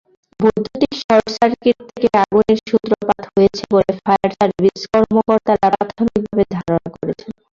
বৈদ্যুতিক 0.39 0.91
শর্টসার্কিট 1.01 1.77
থেকে 1.89 2.07
আগুনের 2.23 2.59
সূত্রপাত 2.69 3.21
হয়েছে 3.31 3.63
বলে 3.73 3.91
ফায়ার 3.99 4.31
সার্ভিস 4.37 4.81
কর্মকর্তারা 4.91 5.67
প্রাথমিকভাবে 5.71 6.43
ধারণা 6.55 6.89
করছেন। 6.95 7.31